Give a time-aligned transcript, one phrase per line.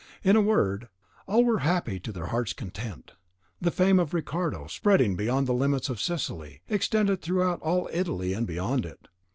[0.23, 0.87] In a word,
[1.27, 3.13] all were happy to their heart's content; and
[3.61, 8.47] the fame of Ricardo, spreading beyond the limits of Sicily, extended throughout all Italy and
[8.47, 9.07] beyond it.